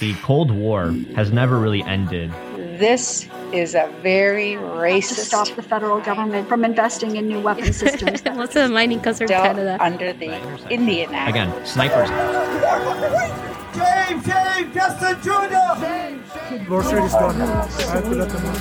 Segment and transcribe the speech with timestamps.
[0.00, 2.32] The Cold War has never really ended.
[2.56, 5.16] This is a very racist.
[5.16, 8.22] To stop the federal government from investing in new weapon systems.
[8.24, 9.76] What's the mining cousin Canada?
[9.78, 10.40] Under the
[10.70, 11.28] Indian Act.
[11.28, 12.08] Again, snipers.
[13.76, 15.84] James, James, Justin Jr.
[15.84, 16.66] James, James.
[16.66, 17.34] Grocery store.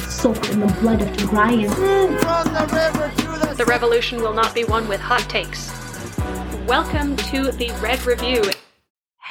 [0.09, 1.69] Soaked in the blood of Ryan.
[1.69, 5.71] The, the revolution will not be won with hot takes.
[6.67, 8.43] Welcome to the Red Review.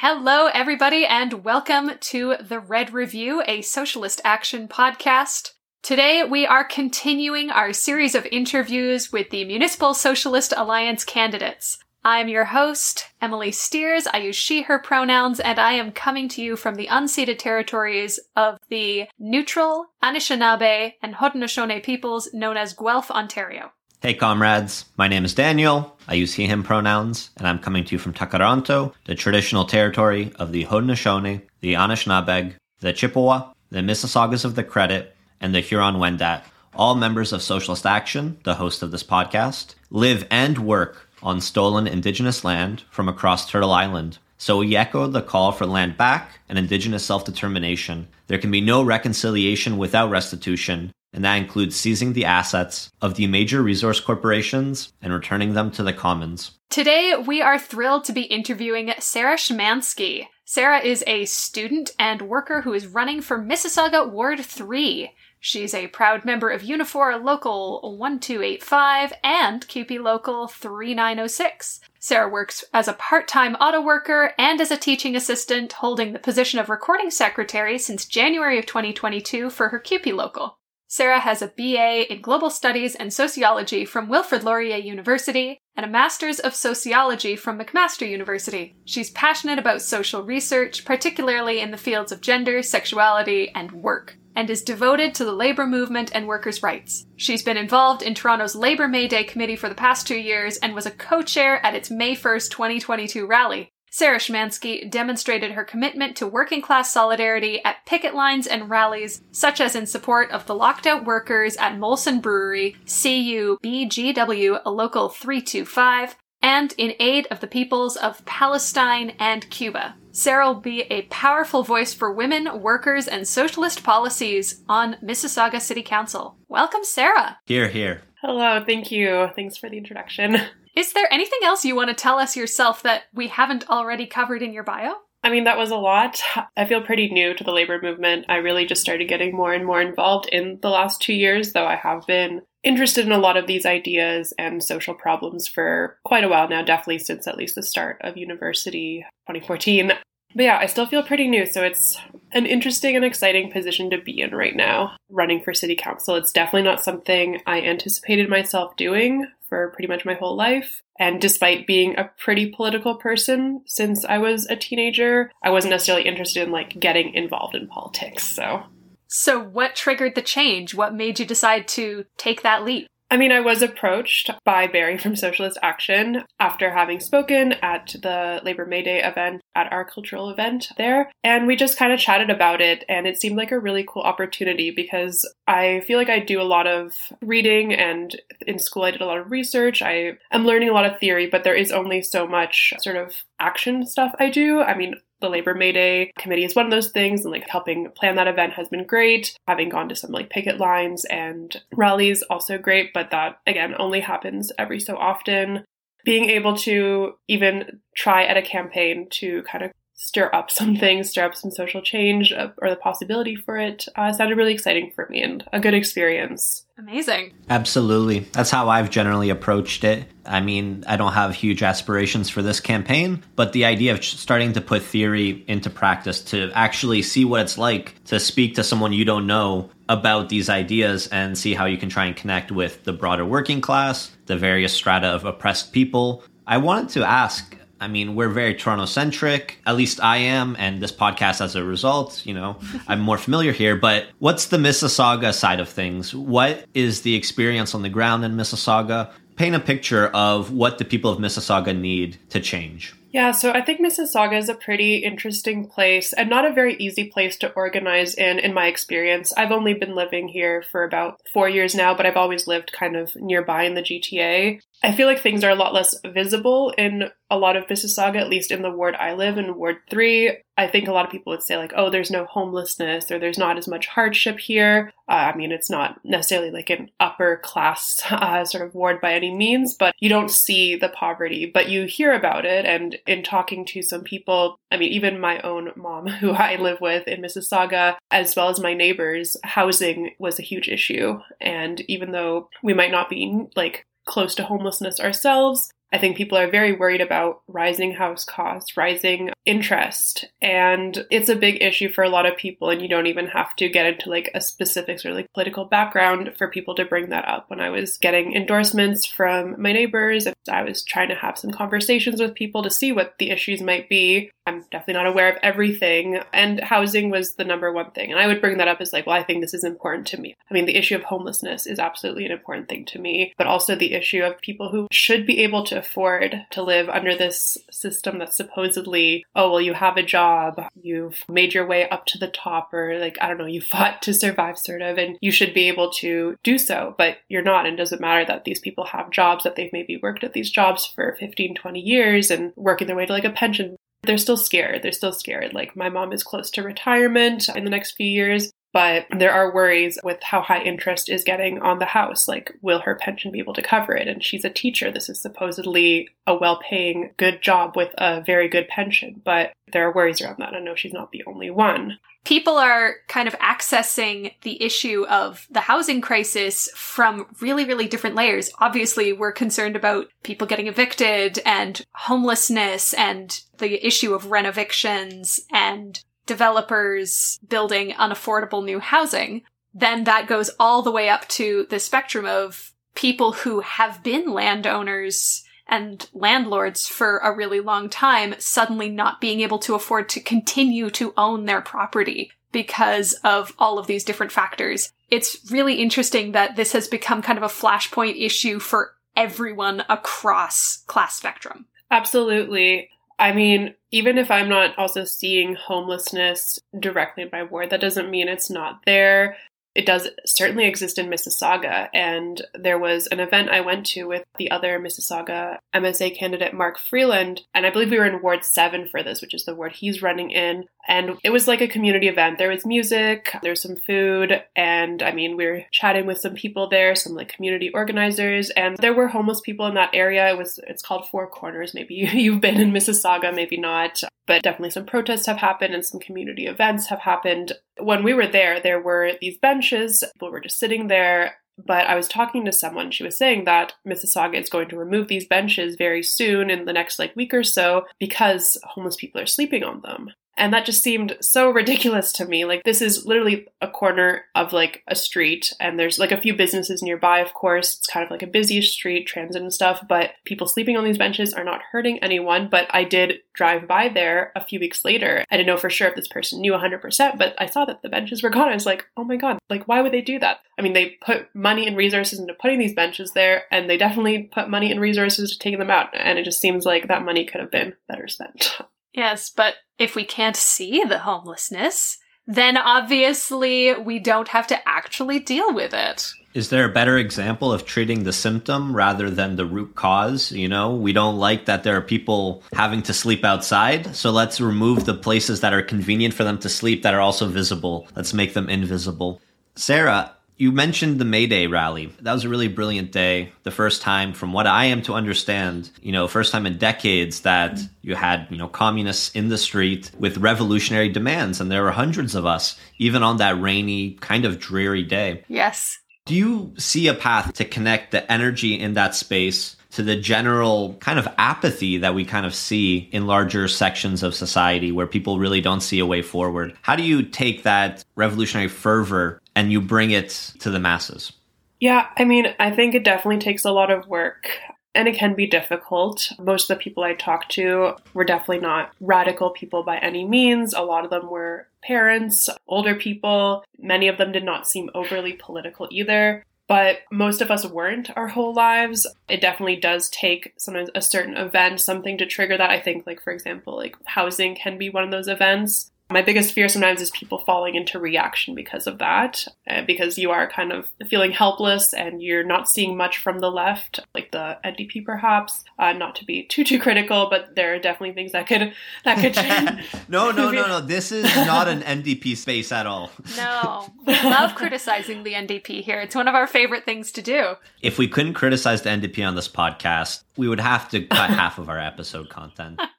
[0.01, 5.51] Hello, everybody, and welcome to the Red Review, a socialist action podcast.
[5.83, 11.79] Today, we are continuing our series of interviews with the Municipal Socialist Alliance candidates.
[12.01, 14.07] I'm your host, Emily Steers.
[14.07, 18.21] I use she, her pronouns, and I am coming to you from the unceded territories
[18.37, 23.73] of the neutral Anishinaabe and Haudenosaunee peoples known as Guelph, Ontario.
[24.01, 25.97] Hey comrades, my name is Daniel.
[26.07, 30.31] I use he, him pronouns, and I'm coming to you from Tkaronto, the traditional territory
[30.39, 36.43] of the Haudenosaunee, the Anishinaabeg, the Chippewa, the Mississaugas of the Credit, and the Huron-Wendat,
[36.73, 41.85] all members of Socialist Action, the host of this podcast, live and work on stolen
[41.85, 44.17] indigenous land from across Turtle Island.
[44.37, 48.07] So we echo the call for land back and indigenous self-determination.
[48.27, 53.27] There can be no reconciliation without restitution, and that includes seizing the assets of the
[53.27, 56.51] major resource corporations and returning them to the commons.
[56.69, 60.27] Today, we are thrilled to be interviewing Sarah Szymanski.
[60.45, 65.11] Sarah is a student and worker who is running for Mississauga Ward 3.
[65.39, 71.79] She's a proud member of Unifor Local 1285 and CUPE Local 3906.
[71.97, 76.19] Sarah works as a part time auto worker and as a teaching assistant, holding the
[76.19, 80.58] position of recording secretary since January of 2022 for her CUPE Local.
[80.91, 85.89] Sarah has a BA in Global Studies and Sociology from Wilfrid Laurier University and a
[85.89, 88.75] Master's of Sociology from McMaster University.
[88.85, 94.49] She's passionate about social research, particularly in the fields of gender, sexuality, and work, and
[94.49, 97.05] is devoted to the labour movement and workers' rights.
[97.17, 100.73] She's been involved in Toronto's Labour May Day Committee for the past two years and
[100.73, 103.69] was a co chair at its May 1st, 2022 rally.
[103.89, 109.59] Sarah Szymanski demonstrated her commitment to working class solidarity at picket lines and rallies, such
[109.59, 116.15] as in support of the locked out workers at Molson Brewery, CUBGW a Local 325,
[116.41, 119.95] and in aid of the peoples of Palestine and Cuba.
[120.11, 125.83] Sarah will be a powerful voice for women, workers, and socialist policies on Mississauga City
[125.83, 126.37] Council.
[126.47, 127.37] Welcome, Sarah.
[127.45, 128.01] Here, here.
[128.21, 129.27] Hello, thank you.
[129.35, 130.37] Thanks for the introduction.
[130.79, 134.41] Is there anything else you want to tell us yourself that we haven't already covered
[134.41, 134.93] in your bio?
[135.21, 136.21] I mean, that was a lot.
[136.55, 138.27] I feel pretty new to the labor movement.
[138.29, 141.65] I really just started getting more and more involved in the last two years, though
[141.65, 146.23] I have been interested in a lot of these ideas and social problems for quite
[146.23, 149.91] a while now, definitely since at least the start of university 2014.
[150.33, 151.99] But yeah, I still feel pretty new, so it's
[152.31, 156.15] an interesting and exciting position to be in right now, running for city council.
[156.15, 160.81] It's definitely not something I anticipated myself doing for pretty much my whole life.
[160.97, 166.07] And despite being a pretty political person since I was a teenager, I wasn't necessarily
[166.07, 168.23] interested in like getting involved in politics.
[168.23, 168.63] So
[169.07, 170.75] So what triggered the change?
[170.75, 172.87] What made you decide to take that leap?
[173.11, 178.39] I mean, I was approached by Barry from Socialist Action after having spoken at the
[178.45, 181.11] Labor May Day event at our cultural event there.
[181.23, 182.85] And we just kind of chatted about it.
[182.87, 186.43] And it seemed like a really cool opportunity because I feel like I do a
[186.43, 188.15] lot of reading and
[188.45, 189.81] in school I did a lot of research.
[189.81, 193.15] I am learning a lot of theory, but there is only so much sort of
[193.39, 194.61] action stuff I do.
[194.61, 197.89] I mean, the Labor May Day committee is one of those things, and like helping
[197.91, 199.35] plan that event has been great.
[199.47, 203.99] Having gone to some like picket lines and rallies, also great, but that again only
[203.99, 205.63] happens every so often.
[206.05, 211.09] Being able to even try at a campaign to kind of stir up some things,
[211.09, 214.91] stir up some social change uh, or the possibility for it uh, sounded really exciting
[214.95, 216.65] for me and a good experience.
[216.77, 217.33] Amazing.
[217.49, 218.19] Absolutely.
[218.31, 220.05] That's how I've generally approached it.
[220.25, 224.53] I mean, I don't have huge aspirations for this campaign, but the idea of starting
[224.53, 228.93] to put theory into practice, to actually see what it's like to speak to someone
[228.93, 232.85] you don't know about these ideas and see how you can try and connect with
[232.85, 236.23] the broader working class, the various strata of oppressed people.
[236.47, 239.57] I wanted to ask I mean, we're very Toronto centric.
[239.65, 243.51] At least I am, and this podcast as a result, you know, I'm more familiar
[243.51, 243.75] here.
[243.75, 246.13] But what's the Mississauga side of things?
[246.13, 249.11] What is the experience on the ground in Mississauga?
[249.35, 252.93] Paint a picture of what the people of Mississauga need to change.
[253.11, 257.05] Yeah, so I think Mississauga is a pretty interesting place and not a very easy
[257.05, 259.33] place to organize in, in my experience.
[259.35, 262.95] I've only been living here for about four years now, but I've always lived kind
[262.95, 264.61] of nearby in the GTA.
[264.81, 268.29] I feel like things are a lot less visible in a lot of Mississauga, at
[268.29, 270.37] least in the ward I live in, Ward 3.
[270.57, 273.37] I think a lot of people would say, like, oh, there's no homelessness or there's
[273.37, 274.91] not as much hardship here.
[275.07, 279.13] Uh, I mean, it's not necessarily like an upper class uh, sort of ward by
[279.13, 282.65] any means, but you don't see the poverty, but you hear about it.
[282.65, 286.79] And in talking to some people, I mean, even my own mom, who I live
[286.79, 291.19] with in Mississauga, as well as my neighbors, housing was a huge issue.
[291.41, 296.37] And even though we might not be like close to homelessness ourselves, I think people
[296.37, 302.03] are very worried about rising house costs, rising interest, and it's a big issue for
[302.03, 302.69] a lot of people.
[302.69, 305.65] And you don't even have to get into like a specific sort of like political
[305.65, 307.49] background for people to bring that up.
[307.49, 312.21] When I was getting endorsements from my neighbors, I was trying to have some conversations
[312.21, 314.31] with people to see what the issues might be.
[314.45, 318.11] I'm definitely not aware of everything, and housing was the number one thing.
[318.11, 320.19] And I would bring that up as like, well, I think this is important to
[320.19, 320.35] me.
[320.49, 323.75] I mean, the issue of homelessness is absolutely an important thing to me, but also
[323.75, 328.19] the issue of people who should be able to afford to live under this system
[328.19, 332.27] that's supposedly, oh, well, you have a job, you've made your way up to the
[332.27, 335.53] top, or like, I don't know, you fought to survive, sort of, and you should
[335.53, 337.65] be able to do so, but you're not.
[337.65, 340.85] And doesn't matter that these people have jobs, that they've maybe worked at these jobs
[340.85, 344.81] for 15, 20 years and working their way to like a pension they're still scared.
[344.81, 345.53] They're still scared.
[345.53, 349.53] Like, my mom is close to retirement in the next few years, but there are
[349.53, 352.27] worries with how high interest is getting on the house.
[352.27, 354.07] Like, will her pension be able to cover it?
[354.07, 354.91] And she's a teacher.
[354.91, 359.87] This is supposedly a well paying, good job with a very good pension, but there
[359.87, 360.53] are worries around that.
[360.53, 365.47] I know she's not the only one people are kind of accessing the issue of
[365.49, 368.51] the housing crisis from really, really different layers.
[368.59, 376.03] Obviously, we're concerned about people getting evicted and homelessness and the issue of renovictions and
[376.29, 379.41] developers building unaffordable new housing.
[379.73, 384.31] Then that goes all the way up to the spectrum of people who have been
[384.31, 390.19] landowners and landlords for a really long time suddenly not being able to afford to
[390.19, 394.91] continue to own their property because of all of these different factors.
[395.09, 400.83] It's really interesting that this has become kind of a flashpoint issue for everyone across
[400.87, 401.65] class spectrum.
[401.89, 402.89] Absolutely.
[403.19, 408.09] I mean, even if I'm not also seeing homelessness directly in my ward, that doesn't
[408.09, 409.35] mean it's not there
[409.79, 411.87] it does certainly exist in Mississauga.
[411.93, 416.77] And there was an event I went to with the other Mississauga MSA candidate, Mark
[416.77, 417.43] Freeland.
[417.53, 420.01] And I believe we were in Ward 7 for this, which is the ward he's
[420.01, 420.65] running in.
[420.89, 422.39] And it was like a community event.
[422.39, 426.33] There was music, there was some food, and I mean, we were chatting with some
[426.33, 430.29] people there, some like community organizers, and there were homeless people in that area.
[430.29, 431.73] It was, it's called Four Corners.
[431.73, 435.99] Maybe you've been in Mississauga, maybe not but definitely some protests have happened and some
[435.99, 437.51] community events have happened.
[437.79, 441.35] When we were there, there were these benches, people were just sitting there.
[441.65, 445.09] But I was talking to someone, she was saying that Mississauga is going to remove
[445.09, 449.25] these benches very soon in the next like week or so because homeless people are
[449.25, 450.09] sleeping on them.
[450.39, 452.45] And that just seemed so ridiculous to me.
[452.45, 456.33] Like, this is literally a corner of like a street, and there's like a few
[456.33, 457.77] businesses nearby, of course.
[457.77, 460.97] It's kind of like a busy street, transit and stuff, but people sleeping on these
[460.97, 462.47] benches are not hurting anyone.
[462.49, 465.25] But I did drive by there a few weeks later.
[465.29, 467.89] I didn't know for sure if this person knew 100%, but I saw that the
[467.89, 468.49] benches were gone.
[468.49, 470.39] I was like, oh my God, like, why would they do that?
[470.57, 474.29] I mean, they put money and resources into putting these benches there, and they definitely
[474.31, 475.89] put money and resources to taking them out.
[475.93, 478.57] And it just seems like that money could have been better spent.
[478.93, 481.97] Yes, but if we can't see the homelessness,
[482.27, 486.11] then obviously we don't have to actually deal with it.
[486.35, 490.31] Is there a better example of treating the symptom rather than the root cause?
[490.31, 494.39] You know, we don't like that there are people having to sleep outside, so let's
[494.39, 497.87] remove the places that are convenient for them to sleep that are also visible.
[497.95, 499.21] Let's make them invisible.
[499.55, 501.93] Sarah, you mentioned the May Day rally.
[501.99, 503.33] That was a really brilliant day.
[503.43, 507.21] The first time, from what I am to understand, you know, first time in decades
[507.21, 511.41] that you had, you know, communists in the street with revolutionary demands.
[511.41, 515.25] And there were hundreds of us, even on that rainy, kind of dreary day.
[515.27, 515.77] Yes.
[516.05, 520.75] Do you see a path to connect the energy in that space to the general
[520.79, 525.19] kind of apathy that we kind of see in larger sections of society where people
[525.19, 526.55] really don't see a way forward.
[526.61, 530.09] How do you take that revolutionary fervor and you bring it
[530.39, 531.13] to the masses?
[531.59, 534.39] Yeah, I mean, I think it definitely takes a lot of work
[534.73, 536.11] and it can be difficult.
[536.19, 540.53] Most of the people I talked to were definitely not radical people by any means.
[540.53, 543.43] A lot of them were parents, older people.
[543.57, 548.07] Many of them did not seem overly political either but most of us weren't our
[548.07, 548.87] whole lives.
[549.07, 552.49] It definitely does take sometimes a certain event, something to trigger that.
[552.49, 555.71] I think, like, for example, like housing can be one of those events.
[555.91, 560.11] My biggest fear sometimes is people falling into reaction because of that, uh, because you
[560.11, 564.37] are kind of feeling helpless and you're not seeing much from the left, like the
[564.45, 565.43] NDP perhaps.
[565.57, 568.53] Uh, not to be too too critical, but there are definitely things that could
[568.85, 569.67] that could change.
[569.87, 570.61] no, no, no, no.
[570.69, 572.91] This is not an NDP space at all.
[573.17, 575.79] No, we love criticizing the NDP here.
[575.79, 577.33] It's one of our favorite things to do.
[577.63, 581.39] If we couldn't criticize the NDP on this podcast, we would have to cut half
[581.39, 582.61] of our episode content.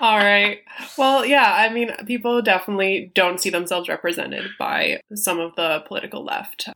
[0.00, 0.60] All right.
[0.96, 6.24] Well, yeah, I mean, people definitely don't see themselves represented by some of the political
[6.24, 6.68] left.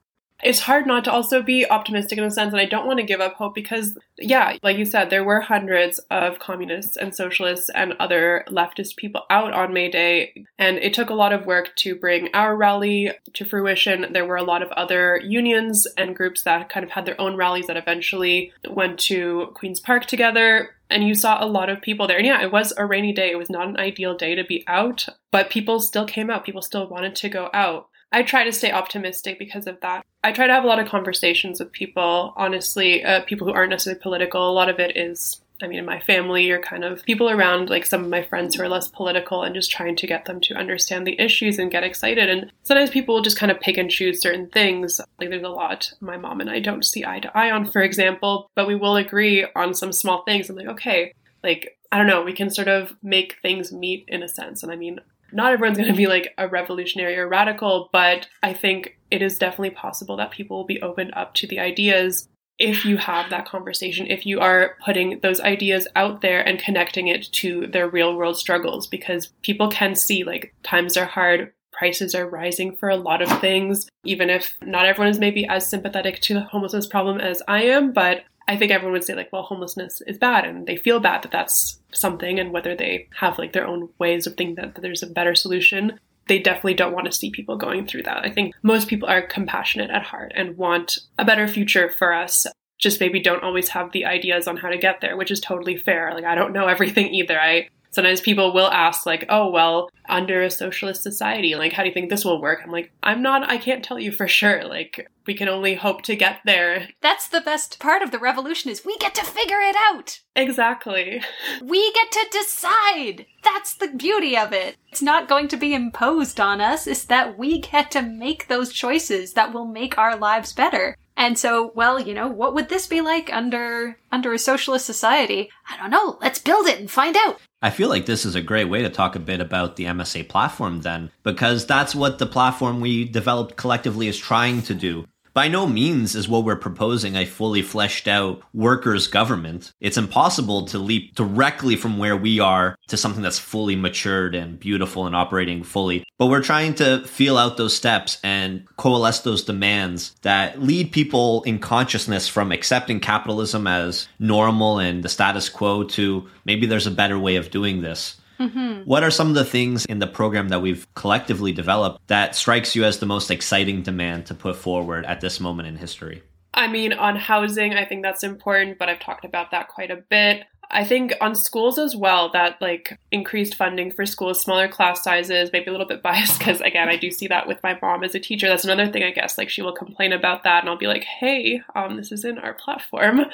[0.42, 3.06] It's hard not to also be optimistic in a sense, and I don't want to
[3.06, 7.70] give up hope because, yeah, like you said, there were hundreds of communists and socialists
[7.70, 11.76] and other leftist people out on May Day, and it took a lot of work
[11.76, 14.12] to bring our rally to fruition.
[14.12, 17.36] There were a lot of other unions and groups that kind of had their own
[17.36, 22.06] rallies that eventually went to Queen's Park together and you saw a lot of people
[22.06, 22.18] there.
[22.18, 23.30] And yeah, it was a rainy day.
[23.30, 26.44] It was not an ideal day to be out, but people still came out.
[26.44, 27.88] People still wanted to go out.
[28.12, 30.04] I try to stay optimistic because of that.
[30.22, 33.70] I try to have a lot of conversations with people, honestly, uh, people who aren't
[33.70, 34.48] necessarily political.
[34.48, 37.70] A lot of it is I mean, in my family or kind of people around,
[37.70, 40.40] like some of my friends who are less political, and just trying to get them
[40.42, 42.28] to understand the issues and get excited.
[42.28, 45.00] And sometimes people will just kind of pick and choose certain things.
[45.20, 47.82] Like there's a lot my mom and I don't see eye to eye on, for
[47.82, 50.50] example, but we will agree on some small things.
[50.50, 54.22] I'm like, okay, like, I don't know, we can sort of make things meet in
[54.22, 54.62] a sense.
[54.62, 55.00] And I mean,
[55.32, 59.38] not everyone's going to be like a revolutionary or radical, but I think it is
[59.38, 62.28] definitely possible that people will be opened up to the ideas
[62.62, 67.08] if you have that conversation, if you are putting those ideas out there and connecting
[67.08, 72.14] it to their real world struggles, because people can see like times are hard, prices
[72.14, 76.20] are rising for a lot of things, even if not everyone is maybe as sympathetic
[76.20, 79.42] to the homelessness problem as I am, but I think everyone would say like, well,
[79.42, 83.52] homelessness is bad and they feel bad that that's something and whether they have like
[83.52, 85.98] their own ways of thinking that, that there's a better solution
[86.32, 88.24] they definitely don't want to see people going through that.
[88.24, 92.46] I think most people are compassionate at heart and want a better future for us.
[92.78, 95.76] Just maybe don't always have the ideas on how to get there, which is totally
[95.76, 96.14] fair.
[96.14, 97.38] Like, I don't know everything either.
[97.38, 101.88] I sometimes people will ask like oh well under a socialist society like how do
[101.88, 102.60] you think this will work?
[102.64, 106.02] I'm like i'm not i can't tell you for sure like we can only hope
[106.02, 106.88] to get there.
[107.00, 110.20] That's the best part of the revolution is we get to figure it out.
[110.34, 111.22] Exactly.
[111.62, 113.26] We get to decide.
[113.42, 114.76] That's the beauty of it.
[114.88, 116.86] It's not going to be imposed on us.
[116.86, 120.96] It's that we get to make those choices that will make our lives better.
[121.16, 125.50] And so, well, you know, what would this be like under under a socialist society?
[125.68, 126.18] I don't know.
[126.20, 127.38] Let's build it and find out.
[127.64, 130.28] I feel like this is a great way to talk a bit about the MSA
[130.28, 135.06] platform then, because that's what the platform we developed collectively is trying to do.
[135.34, 139.72] By no means is what we're proposing a fully fleshed out workers' government.
[139.80, 144.60] It's impossible to leap directly from where we are to something that's fully matured and
[144.60, 146.04] beautiful and operating fully.
[146.18, 151.42] But we're trying to feel out those steps and coalesce those demands that lead people
[151.44, 156.90] in consciousness from accepting capitalism as normal and the status quo to maybe there's a
[156.90, 158.16] better way of doing this.
[158.38, 158.82] Mm-hmm.
[158.82, 162.74] What are some of the things in the program that we've collectively developed that strikes
[162.74, 166.22] you as the most exciting demand to put forward at this moment in history?
[166.54, 169.96] I mean, on housing, I think that's important, but I've talked about that quite a
[169.96, 170.44] bit.
[170.70, 175.50] I think on schools as well, that like increased funding for schools, smaller class sizes,
[175.52, 178.14] maybe a little bit biased because again, I do see that with my mom as
[178.14, 178.48] a teacher.
[178.48, 179.36] That's another thing, I guess.
[179.36, 182.38] Like she will complain about that, and I'll be like, "Hey, um, this is in
[182.38, 183.26] our platform."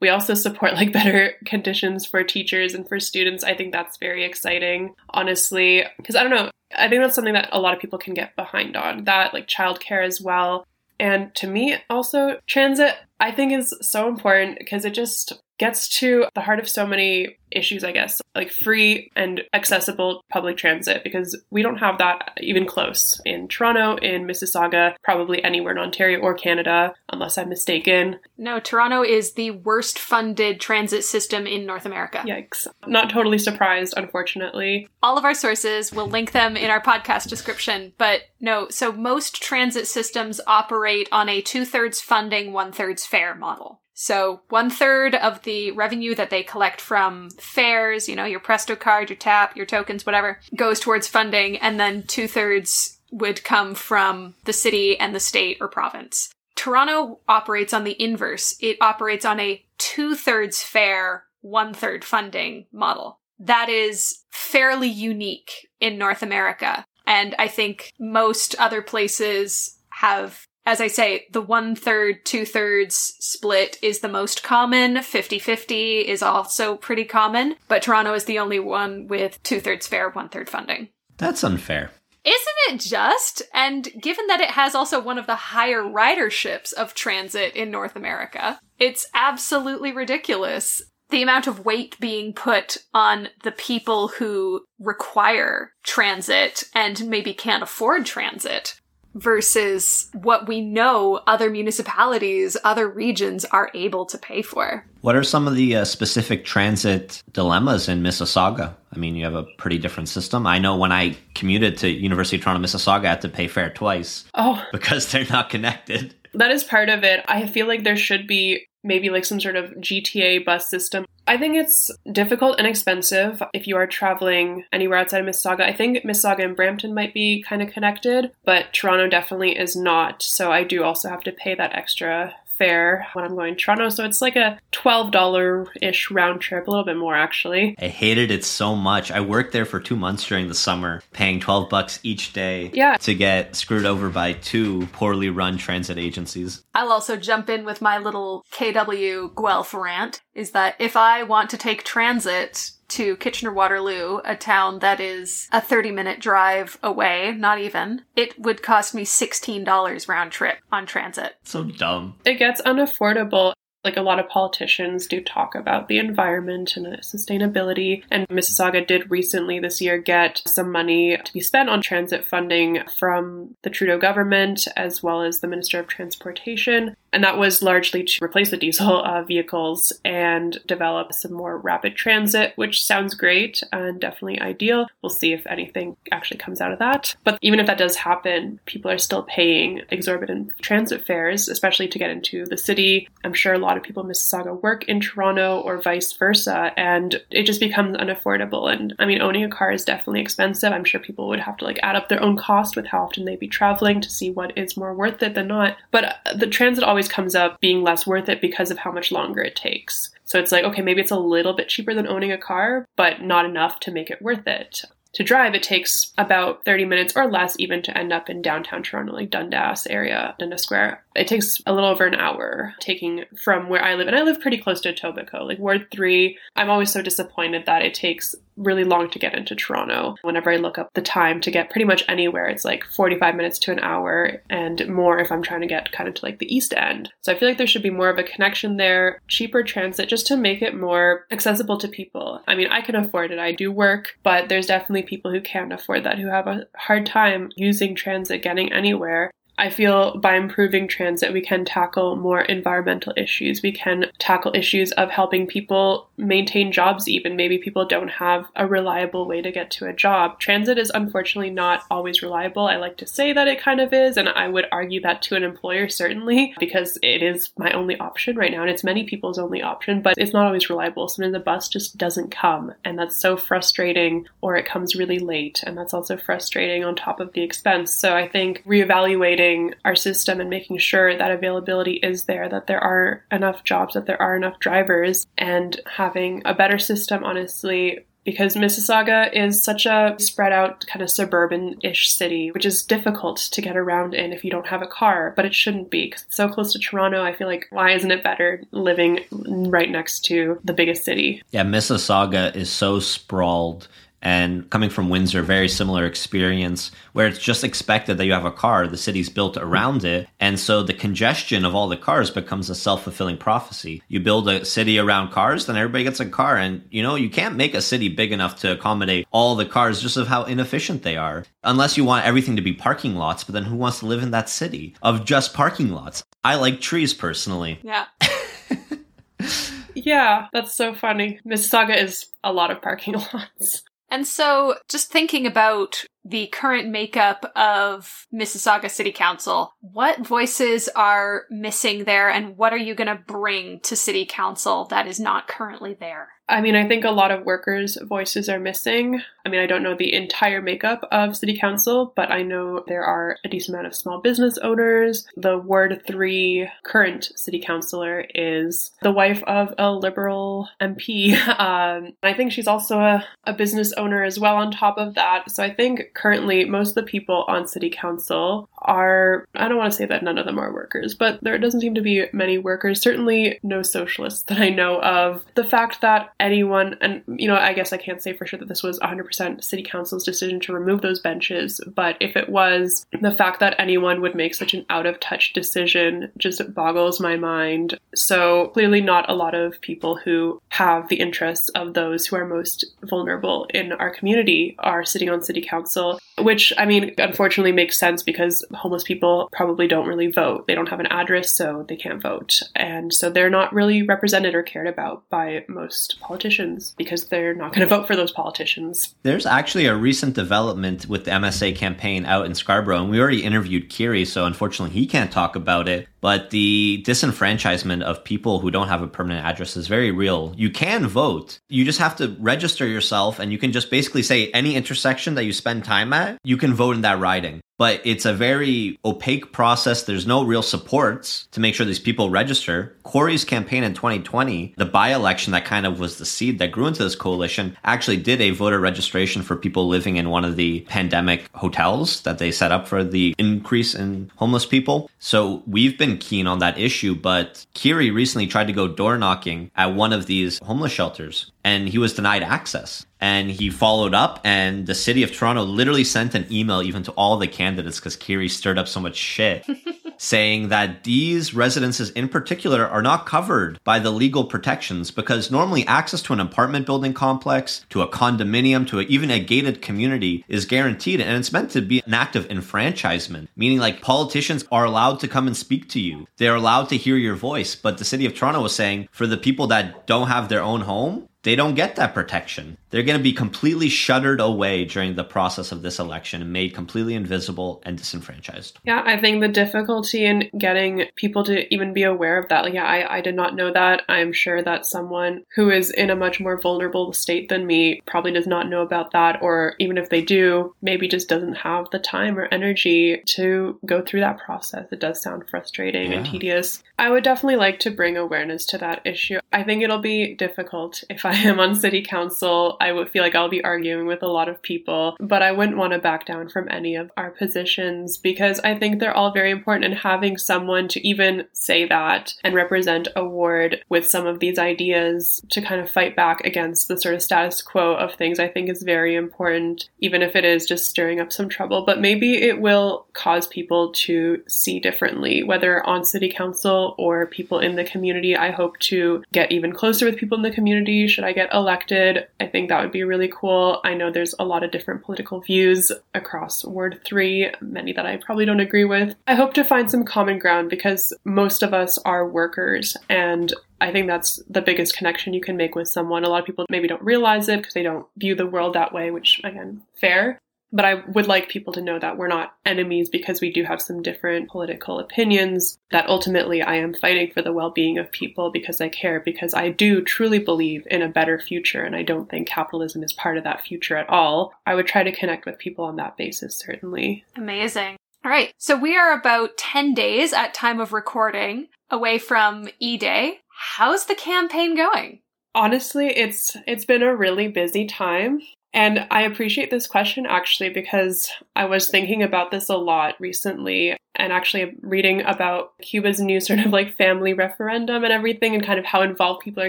[0.00, 3.44] We also support like better conditions for teachers and for students.
[3.44, 6.50] I think that's very exciting, honestly, because I don't know.
[6.76, 9.48] I think that's something that a lot of people can get behind on that, like
[9.48, 10.66] childcare as well.
[11.00, 16.24] And to me, also, transit, I think is so important because it just gets to
[16.34, 21.38] the heart of so many issues, I guess, like free and accessible public transit, because
[21.50, 26.32] we don't have that even close in Toronto, in Mississauga, probably anywhere in Ontario or
[26.32, 28.18] Canada, unless I'm mistaken.
[28.38, 32.22] No, Toronto is the worst funded transit system in North America.
[32.24, 32.66] Yikes.
[32.86, 34.88] Not totally surprised, unfortunately.
[35.02, 39.42] All of our sources, we'll link them in our podcast description, but no, so most
[39.42, 43.80] transit systems operate on a two thirds funding, one thirds fare model.
[44.02, 48.74] So one third of the revenue that they collect from fares, you know, your Presto
[48.74, 53.74] card, your tap, your tokens, whatever, goes towards funding, and then two thirds would come
[53.74, 56.32] from the city and the state or province.
[56.56, 58.56] Toronto operates on the inverse.
[58.58, 63.20] It operates on a two thirds fare, one third funding model.
[63.38, 66.86] That is fairly unique in North America.
[67.06, 73.14] And I think most other places have as I say, the one third, two thirds
[73.18, 75.02] split is the most common.
[75.02, 79.86] 50 50 is also pretty common, but Toronto is the only one with two thirds
[79.86, 80.88] fare, one third funding.
[81.16, 81.90] That's unfair.
[82.22, 83.42] Isn't it just?
[83.54, 87.96] And given that it has also one of the higher riderships of transit in North
[87.96, 95.72] America, it's absolutely ridiculous the amount of weight being put on the people who require
[95.82, 98.80] transit and maybe can't afford transit
[99.14, 104.84] versus what we know other municipalities, other regions are able to pay for.
[105.00, 108.74] What are some of the uh, specific transit dilemmas in Mississauga?
[108.94, 110.46] I mean, you have a pretty different system.
[110.46, 113.70] I know when I commuted to University of Toronto, Mississauga, I had to pay fare
[113.70, 114.24] twice.
[114.34, 114.64] Oh.
[114.72, 116.14] Because they're not connected.
[116.34, 117.24] That is part of it.
[117.28, 121.04] I feel like there should be maybe like some sort of GTA bus system.
[121.30, 125.60] I think it's difficult and expensive if you are traveling anywhere outside of Mississauga.
[125.60, 130.24] I think Mississauga and Brampton might be kind of connected, but Toronto definitely is not.
[130.24, 133.88] So I do also have to pay that extra fare when I'm going to Toronto.
[133.88, 137.74] So it's like a $12 ish round trip, a little bit more actually.
[137.80, 139.10] I hated it so much.
[139.10, 142.96] I worked there for two months during the summer, paying 12 bucks each day yeah.
[142.98, 146.62] to get screwed over by two poorly run transit agencies.
[146.74, 151.50] I'll also jump in with my little KW Guelph rant is that if I want
[151.50, 157.34] to take transit to Kitchener Waterloo, a town that is a 30 minute drive away,
[157.36, 161.34] not even, it would cost me $16 round trip on transit.
[161.44, 162.14] So dumb.
[162.24, 163.52] It gets unaffordable
[163.84, 168.02] like a lot of politicians do talk about the environment and sustainability.
[168.10, 172.82] And Mississauga did recently this year get some money to be spent on transit funding
[172.98, 176.94] from the Trudeau government as well as the Minister of Transportation.
[177.12, 181.96] And that was largely to replace the diesel uh, vehicles and develop some more rapid
[181.96, 184.86] transit, which sounds great and definitely ideal.
[185.02, 187.16] We'll see if anything actually comes out of that.
[187.24, 191.98] But even if that does happen, people are still paying exorbitant transit fares, especially to
[191.98, 193.08] get into the city.
[193.24, 197.20] I'm sure a lot of people in Mississauga work in Toronto or vice versa, and
[197.30, 198.72] it just becomes unaffordable.
[198.72, 200.72] And I mean, owning a car is definitely expensive.
[200.72, 203.24] I'm sure people would have to like add up their own cost with how often
[203.24, 205.76] they'd be traveling to see what is more worth it than not.
[205.90, 209.42] But the transit always comes up being less worth it because of how much longer
[209.42, 210.10] it takes.
[210.24, 213.22] So it's like, okay, maybe it's a little bit cheaper than owning a car, but
[213.22, 217.30] not enough to make it worth it to drive, it takes about 30 minutes or
[217.30, 221.04] less even to end up in downtown Toronto, like Dundas area, Dundas Square.
[221.16, 224.06] It takes a little over an hour taking from where I live.
[224.06, 226.38] And I live pretty close to Etobicoke, like Ward 3.
[226.54, 230.16] I'm always so disappointed that it takes really long to get into Toronto.
[230.22, 233.58] Whenever I look up the time to get pretty much anywhere, it's like 45 minutes
[233.60, 236.54] to an hour and more if I'm trying to get kind of to like the
[236.54, 237.12] East End.
[237.22, 240.26] So I feel like there should be more of a connection there, cheaper transit just
[240.28, 242.40] to make it more accessible to people.
[242.46, 243.38] I mean, I can afford it.
[243.38, 247.06] I do work, but there's definitely people who can't afford that who have a hard
[247.06, 249.30] time using transit getting anywhere.
[249.60, 253.62] I feel by improving transit, we can tackle more environmental issues.
[253.62, 257.36] We can tackle issues of helping people maintain jobs, even.
[257.36, 260.40] Maybe people don't have a reliable way to get to a job.
[260.40, 262.66] Transit is unfortunately not always reliable.
[262.66, 265.36] I like to say that it kind of is, and I would argue that to
[265.36, 269.38] an employer, certainly, because it is my only option right now, and it's many people's
[269.38, 271.06] only option, but it's not always reliable.
[271.06, 275.62] Sometimes the bus just doesn't come, and that's so frustrating, or it comes really late,
[275.66, 277.92] and that's also frustrating on top of the expense.
[277.92, 279.49] So I think reevaluating
[279.84, 284.06] our system and making sure that availability is there, that there are enough jobs, that
[284.06, 290.14] there are enough drivers, and having a better system, honestly, because Mississauga is such a
[290.18, 294.44] spread out kind of suburban ish city, which is difficult to get around in if
[294.44, 297.22] you don't have a car, but it shouldn't be because it's so close to Toronto.
[297.22, 301.42] I feel like why isn't it better living right next to the biggest city?
[301.50, 303.88] Yeah, Mississauga is so sprawled
[304.22, 308.52] and coming from Windsor, very similar experience where it's just expected that you have a
[308.52, 310.28] car, the city's built around it.
[310.38, 314.02] And so the congestion of all the cars becomes a self fulfilling prophecy.
[314.08, 316.56] You build a city around cars, then everybody gets a car.
[316.56, 320.00] And you know, you can't make a city big enough to accommodate all the cars
[320.02, 321.44] just of how inefficient they are.
[321.64, 324.30] Unless you want everything to be parking lots, but then who wants to live in
[324.32, 326.22] that city of just parking lots?
[326.44, 327.80] I like trees personally.
[327.82, 328.06] Yeah.
[329.94, 331.40] yeah, that's so funny.
[331.46, 333.82] Mississauga is a lot of parking lots.
[334.10, 341.44] And so, just thinking about the current makeup of Mississauga City Council, what voices are
[341.48, 345.46] missing there, and what are you going to bring to City Council that is not
[345.46, 346.30] currently there?
[346.50, 349.22] I mean, I think a lot of workers' voices are missing.
[349.46, 353.04] I mean, I don't know the entire makeup of City Council, but I know there
[353.04, 355.26] are a decent amount of small business owners.
[355.36, 361.38] The Ward 3 current City Councilor is the wife of a Liberal MP.
[361.60, 365.50] Um, I think she's also a, a business owner as well, on top of that.
[365.50, 369.92] So I think currently most of the people on City Council are, I don't want
[369.92, 372.58] to say that none of them are workers, but there doesn't seem to be many
[372.58, 375.44] workers, certainly no socialists that I know of.
[375.54, 378.68] The fact that anyone, and you know, I guess I can't say for sure that
[378.68, 383.30] this was 100% city council's decision to remove those benches, but if it was, the
[383.30, 387.98] fact that anyone would make such an out of touch decision just boggles my mind.
[388.14, 392.46] So clearly, not a lot of people who have the interests of those who are
[392.46, 397.98] most vulnerable in our community are sitting on city council, which I mean, unfortunately makes
[397.98, 400.66] sense because homeless people probably don't really vote.
[400.66, 402.60] They don't have an address, so they can't vote.
[402.74, 407.72] And so they're not really represented or cared about by most politicians because they're not
[407.72, 409.14] going to vote for those politicians.
[409.22, 413.42] There's actually a recent development with the MSA campaign out in Scarborough, and we already
[413.42, 416.08] interviewed Kiri, so unfortunately he can't talk about it.
[416.20, 420.54] But the disenfranchisement of people who don't have a permanent address is very real.
[420.56, 421.58] You can vote.
[421.68, 425.44] You just have to register yourself and you can just basically say any intersection that
[425.44, 429.52] you spend time at, you can vote in that riding but it's a very opaque
[429.52, 430.02] process.
[430.02, 432.94] There's no real supports to make sure these people register.
[433.10, 436.88] Kiri's campaign in 2020, the by election that kind of was the seed that grew
[436.88, 440.80] into this coalition, actually did a voter registration for people living in one of the
[440.90, 445.10] pandemic hotels that they set up for the increase in homeless people.
[445.18, 449.70] So we've been keen on that issue, but Kiri recently tried to go door knocking
[449.74, 453.06] at one of these homeless shelters and he was denied access.
[453.22, 457.12] And he followed up, and the city of Toronto literally sent an email even to
[457.12, 459.66] all the candidates because Kiri stirred up so much shit,
[460.16, 465.86] saying that these residences in particular are not covered by the legal protections because normally
[465.86, 470.42] access to an apartment building complex, to a condominium, to a, even a gated community
[470.48, 474.86] is guaranteed, and it's meant to be an act of enfranchisement, meaning like politicians are
[474.86, 476.26] allowed to come and speak to you.
[476.38, 479.36] They're allowed to hear your voice, but the city of Toronto was saying for the
[479.36, 482.76] people that don't have their own home, they don't get that protection.
[482.90, 486.74] They're going to be completely shuttered away during the process of this election and made
[486.74, 488.78] completely invisible and disenfranchised.
[488.84, 492.74] Yeah, I think the difficulty in getting people to even be aware of that, like,
[492.74, 494.02] yeah, I, I did not know that.
[494.08, 498.32] I'm sure that someone who is in a much more vulnerable state than me probably
[498.32, 501.98] does not know about that, or even if they do, maybe just doesn't have the
[501.98, 504.86] time or energy to go through that process.
[504.90, 506.18] It does sound frustrating yeah.
[506.18, 506.82] and tedious.
[506.98, 509.38] I would definitely like to bring awareness to that issue.
[509.52, 513.36] I think it'll be difficult if I am on city council I would feel like
[513.36, 516.48] I'll be arguing with a lot of people, but I wouldn't want to back down
[516.48, 520.88] from any of our positions because I think they're all very important and having someone
[520.88, 525.80] to even say that and represent a ward with some of these ideas to kind
[525.80, 529.14] of fight back against the sort of status quo of things I think is very
[529.14, 531.84] important, even if it is just stirring up some trouble.
[531.84, 537.60] But maybe it will cause people to see differently, whether on city council or people
[537.60, 538.36] in the community.
[538.36, 541.06] I hope to get even closer with people in the community.
[541.20, 542.28] Should I get elected?
[542.40, 543.82] I think that would be really cool.
[543.84, 548.16] I know there's a lot of different political views across Ward 3, many that I
[548.16, 549.14] probably don't agree with.
[549.26, 553.52] I hope to find some common ground because most of us are workers and
[553.82, 556.24] I think that's the biggest connection you can make with someone.
[556.24, 558.94] A lot of people maybe don't realize it because they don't view the world that
[558.94, 560.38] way, which again, fair.
[560.72, 563.82] But I would like people to know that we're not enemies because we do have
[563.82, 568.50] some different political opinions, that ultimately I am fighting for the well being of people
[568.50, 572.30] because I care, because I do truly believe in a better future, and I don't
[572.30, 574.52] think capitalism is part of that future at all.
[574.66, 577.24] I would try to connect with people on that basis, certainly.
[577.36, 577.96] Amazing.
[578.24, 583.40] All right, so we are about 10 days at time of recording away from E-Day.
[583.48, 585.20] How's the campaign going?
[585.54, 588.40] Honestly, it's it's been a really busy time.
[588.72, 593.96] And I appreciate this question actually because I was thinking about this a lot recently
[594.14, 598.78] and actually reading about Cuba's new sort of like family referendum and everything and kind
[598.78, 599.68] of how involved people are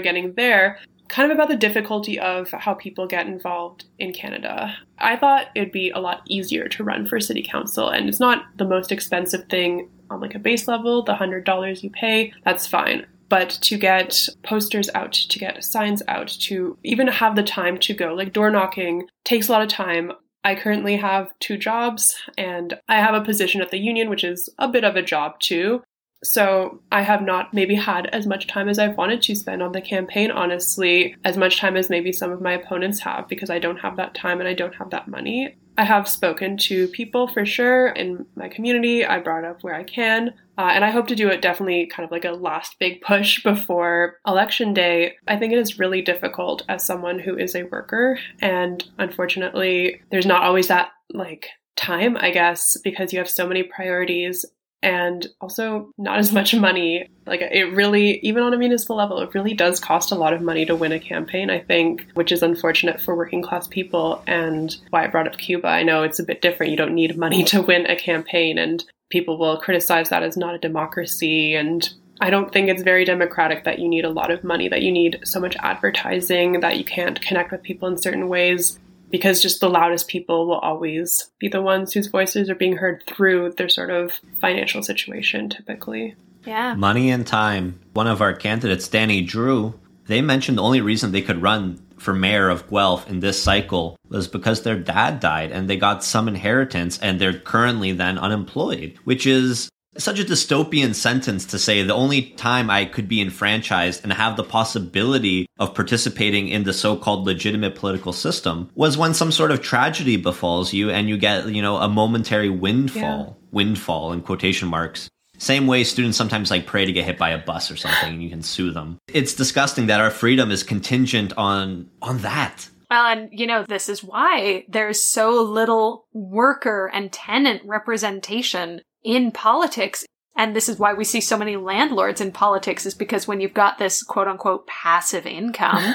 [0.00, 0.78] getting there.
[1.08, 4.74] Kind of about the difficulty of how people get involved in Canada.
[4.98, 8.44] I thought it'd be a lot easier to run for city council, and it's not
[8.56, 11.02] the most expensive thing on like a base level.
[11.02, 16.28] The $100 you pay, that's fine but to get posters out, to get signs out,
[16.28, 20.12] to even have the time to go, like door knocking takes a lot of time.
[20.44, 24.50] I currently have two jobs and I have a position at the union, which is
[24.58, 25.82] a bit of a job too.
[26.22, 29.72] So I have not maybe had as much time as I've wanted to spend on
[29.72, 33.58] the campaign, honestly, as much time as maybe some of my opponents have because I
[33.58, 35.56] don't have that time and I don't have that money.
[35.78, 39.04] I have spoken to people for sure in my community.
[39.04, 40.34] I brought up where I can.
[40.58, 43.42] Uh, and I hope to do it definitely kind of like a last big push
[43.42, 45.14] before election day.
[45.26, 48.18] I think it is really difficult as someone who is a worker.
[48.40, 53.62] And unfortunately, there's not always that like time, I guess, because you have so many
[53.62, 54.44] priorities
[54.82, 57.08] and also not as much money.
[57.26, 60.42] Like it really, even on a municipal level, it really does cost a lot of
[60.42, 64.76] money to win a campaign, I think, which is unfortunate for working class people and
[64.90, 65.68] why I brought up Cuba.
[65.68, 66.70] I know it's a bit different.
[66.70, 70.54] You don't need money to win a campaign and people will criticize that as not
[70.54, 71.54] a democracy.
[71.54, 71.88] And
[72.20, 74.90] I don't think it's very democratic that you need a lot of money, that you
[74.90, 78.78] need so much advertising, that you can't connect with people in certain ways
[79.12, 83.04] because just the loudest people will always be the ones whose voices are being heard
[83.06, 86.16] through their sort of financial situation typically.
[86.44, 86.74] Yeah.
[86.74, 87.78] Money and time.
[87.92, 92.12] One of our candidates, Danny Drew, they mentioned the only reason they could run for
[92.12, 96.26] mayor of Guelph in this cycle was because their dad died and they got some
[96.26, 101.94] inheritance and they're currently then unemployed, which is such a dystopian sentence to say the
[101.94, 107.26] only time I could be enfranchised and have the possibility of participating in the so-called
[107.26, 111.62] legitimate political system was when some sort of tragedy befalls you and you get, you
[111.62, 113.46] know, a momentary windfall, yeah.
[113.50, 115.10] windfall in quotation marks.
[115.38, 118.22] Same way students sometimes like pray to get hit by a bus or something and
[118.22, 118.98] you can sue them.
[119.12, 122.68] It's disgusting that our freedom is contingent on on that.
[122.88, 129.30] Well, and you know, this is why there's so little worker and tenant representation in
[129.30, 130.04] politics.
[130.36, 133.54] And this is why we see so many landlords in politics is because when you've
[133.54, 135.94] got this quote unquote passive income,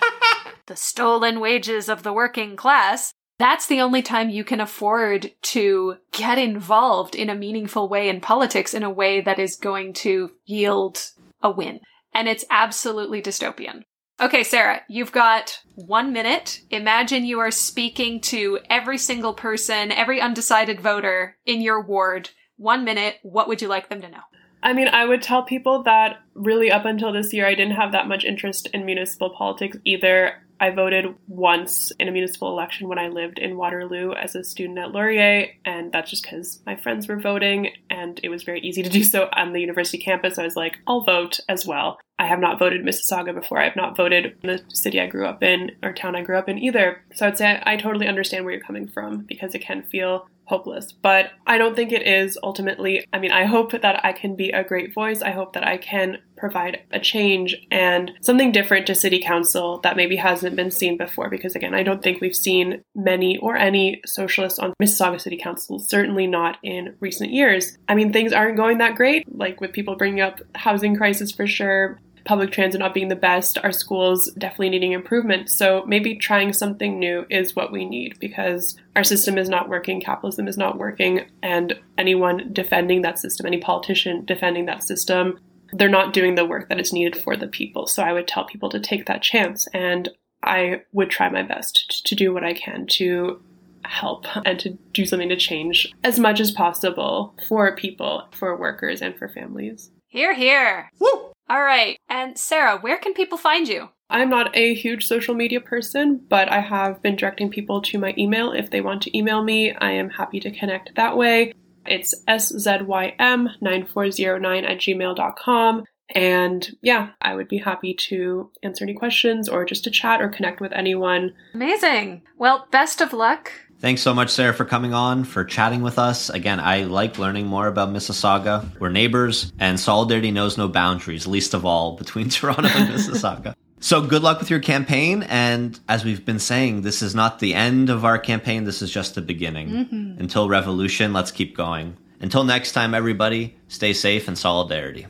[0.66, 5.96] the stolen wages of the working class, that's the only time you can afford to
[6.12, 10.32] get involved in a meaningful way in politics in a way that is going to
[10.44, 11.10] yield
[11.42, 11.80] a win.
[12.12, 13.82] And it's absolutely dystopian.
[14.20, 16.62] Okay, Sarah, you've got one minute.
[16.70, 22.30] Imagine you are speaking to every single person, every undecided voter in your ward.
[22.56, 23.18] One minute.
[23.22, 24.22] What would you like them to know?
[24.60, 27.92] I mean, I would tell people that really up until this year, I didn't have
[27.92, 30.42] that much interest in municipal politics either.
[30.60, 34.78] I voted once in a municipal election when I lived in Waterloo as a student
[34.78, 38.82] at Laurier, and that's just because my friends were voting and it was very easy
[38.82, 40.38] to do so on the university campus.
[40.38, 41.98] I was like, I'll vote as well.
[42.18, 43.60] I have not voted Mississauga before.
[43.60, 46.36] I have not voted in the city I grew up in or town I grew
[46.36, 47.02] up in either.
[47.14, 50.92] So I'd say I totally understand where you're coming from because it can feel hopeless.
[50.92, 53.06] But I don't think it is ultimately.
[53.12, 55.22] I mean, I hope that I can be a great voice.
[55.22, 59.96] I hope that I can provide a change and something different to city council that
[59.96, 61.28] maybe hasn't been seen before.
[61.28, 65.78] Because again, I don't think we've seen many or any socialists on Mississauga City Council,
[65.78, 67.76] certainly not in recent years.
[67.88, 71.46] I mean, things aren't going that great, like with people bringing up housing crisis for
[71.46, 75.48] sure public transit not being the best, our schools definitely needing improvement.
[75.48, 79.98] So maybe trying something new is what we need because our system is not working,
[79.98, 85.40] capitalism is not working, and anyone defending that system, any politician defending that system,
[85.72, 87.86] they're not doing the work that is needed for the people.
[87.86, 90.10] So I would tell people to take that chance and
[90.42, 93.40] I would try my best to do what I can to
[93.86, 99.00] help and to do something to change as much as possible for people, for workers,
[99.00, 99.90] and for families.
[100.08, 100.90] Here, here.
[100.98, 101.27] Woo!
[101.48, 101.98] All right.
[102.08, 103.88] And Sarah, where can people find you?
[104.10, 108.14] I'm not a huge social media person, but I have been directing people to my
[108.16, 108.52] email.
[108.52, 111.52] If they want to email me, I am happy to connect that way.
[111.86, 115.84] It's szym9409 at gmail.com.
[116.14, 120.28] And yeah, I would be happy to answer any questions or just to chat or
[120.28, 121.34] connect with anyone.
[121.52, 122.22] Amazing.
[122.38, 126.30] Well, best of luck Thanks so much, Sarah, for coming on, for chatting with us.
[126.30, 128.68] Again, I like learning more about Mississauga.
[128.80, 133.54] We're neighbors, and solidarity knows no boundaries, least of all between Toronto and Mississauga.
[133.78, 135.22] So good luck with your campaign.
[135.22, 138.64] And as we've been saying, this is not the end of our campaign.
[138.64, 139.68] This is just the beginning.
[139.68, 140.20] Mm-hmm.
[140.20, 141.96] Until revolution, let's keep going.
[142.20, 145.06] Until next time, everybody, stay safe and solidarity.